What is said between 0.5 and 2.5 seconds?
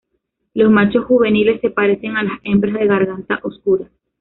Los machos juveniles se parecen a las